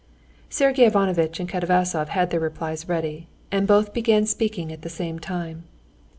[0.49, 5.19] Sergey Ivanovitch and Katavasov had their replies ready, and both began speaking at the same
[5.19, 5.65] time.